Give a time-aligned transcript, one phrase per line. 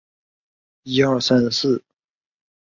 [0.85, 1.81] 奥普特沃。